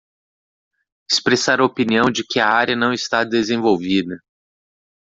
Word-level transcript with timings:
Expressar 1.07 1.59
a 1.59 1.63
opinião 1.63 2.09
de 2.09 2.25
que 2.25 2.39
a 2.39 2.47
área 2.49 2.75
não 2.75 2.91
está 2.91 3.23
desenvolvida 3.23 4.17